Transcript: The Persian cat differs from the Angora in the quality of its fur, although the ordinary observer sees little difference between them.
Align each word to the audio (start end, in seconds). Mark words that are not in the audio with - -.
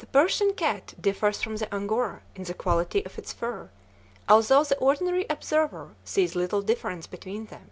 The 0.00 0.06
Persian 0.08 0.52
cat 0.52 0.92
differs 1.00 1.40
from 1.42 1.56
the 1.56 1.74
Angora 1.74 2.20
in 2.34 2.42
the 2.44 2.52
quality 2.52 3.02
of 3.06 3.16
its 3.18 3.32
fur, 3.32 3.70
although 4.28 4.64
the 4.64 4.76
ordinary 4.76 5.24
observer 5.30 5.94
sees 6.04 6.34
little 6.36 6.60
difference 6.60 7.06
between 7.06 7.46
them. 7.46 7.70